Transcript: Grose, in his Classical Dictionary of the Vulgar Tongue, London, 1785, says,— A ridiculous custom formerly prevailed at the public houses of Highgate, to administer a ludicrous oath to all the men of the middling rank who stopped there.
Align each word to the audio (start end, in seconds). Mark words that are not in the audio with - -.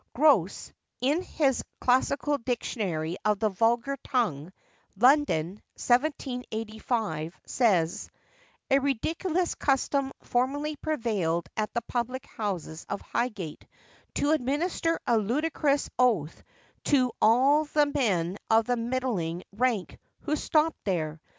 Grose, 0.15 0.73
in 0.99 1.21
his 1.21 1.61
Classical 1.79 2.39
Dictionary 2.39 3.17
of 3.23 3.37
the 3.37 3.49
Vulgar 3.49 3.97
Tongue, 4.03 4.51
London, 4.97 5.61
1785, 5.77 7.39
says,— 7.45 8.09
A 8.71 8.79
ridiculous 8.79 9.53
custom 9.53 10.11
formerly 10.23 10.75
prevailed 10.75 11.47
at 11.55 11.71
the 11.75 11.83
public 11.83 12.25
houses 12.25 12.83
of 12.89 12.99
Highgate, 13.01 13.67
to 14.15 14.31
administer 14.31 14.99
a 15.05 15.19
ludicrous 15.19 15.87
oath 15.99 16.41
to 16.85 17.11
all 17.21 17.65
the 17.65 17.85
men 17.85 18.39
of 18.49 18.65
the 18.65 18.77
middling 18.77 19.43
rank 19.55 19.99
who 20.21 20.35
stopped 20.35 20.83
there. 20.83 21.21